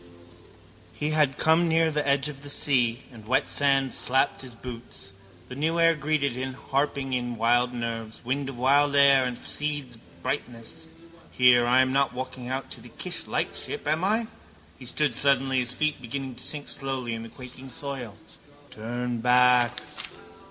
[0.95, 5.11] He had come nearer the edge of the sea and wet sand slapped his boots.
[5.47, 9.97] The new air greeted him, harping in wild nerves, wind of wild air of seeds
[9.97, 10.87] of brightness.
[11.29, 14.25] Here, I am not walking out to the Kish lightship, am I?
[14.79, 18.17] He stood suddenly, his feet beginning to sink slowly in the quaking soil.
[18.71, 19.81] Turn back.